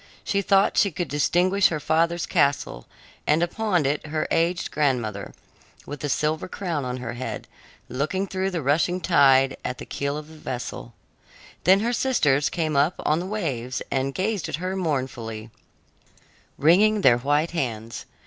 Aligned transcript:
She 0.23 0.41
thought 0.41 0.77
she 0.79 0.89
could 0.89 1.09
distinguish 1.09 1.67
her 1.67 1.79
father's 1.79 2.25
castle, 2.25 2.87
and 3.27 3.43
upon 3.43 3.85
it 3.85 4.07
her 4.07 4.27
aged 4.31 4.71
grandmother, 4.71 5.31
with 5.85 5.99
the 5.99 6.09
silver 6.09 6.47
crown 6.47 6.83
on 6.85 6.97
her 6.97 7.13
head, 7.13 7.47
looking 7.87 8.25
through 8.25 8.49
the 8.49 8.63
rushing 8.63 8.99
tide 8.99 9.55
at 9.63 9.77
the 9.77 9.85
keel 9.85 10.17
of 10.17 10.27
the 10.27 10.33
vessel. 10.37 10.95
Then 11.65 11.81
her 11.81 11.93
sisters 11.93 12.49
came 12.49 12.75
up 12.75 12.95
on 13.05 13.19
the 13.19 13.27
waves 13.27 13.83
and 13.91 14.11
gazed 14.11 14.49
at 14.49 14.55
her 14.55 14.75
mournfully, 14.75 15.51
wringing 16.57 17.01
their 17.01 17.19
white 17.19 17.51
hands. 17.51 18.07